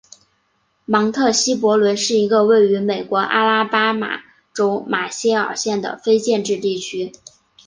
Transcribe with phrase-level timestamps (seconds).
[0.85, 7.11] 芒特希伯伦是一个位于美国阿拉巴马州马歇尔县的非建制地区。